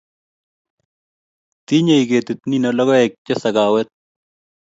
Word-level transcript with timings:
tinyei 1.65 2.05
ketit 2.09 2.39
nino 2.49 2.69
logoek 2.77 3.11
che 3.25 3.33
sakawet 3.41 3.87